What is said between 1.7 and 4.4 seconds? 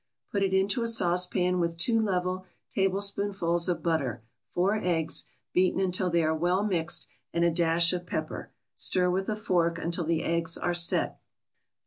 two level tablespoonfuls of butter,